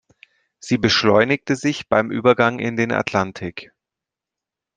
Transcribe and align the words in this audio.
Sie 0.57 0.79
beschleunigte 0.79 1.55
sich 1.55 1.87
beim 1.87 2.09
Übergang 2.09 2.57
in 2.57 2.75
den 2.75 2.91
Atlantik. 2.91 3.71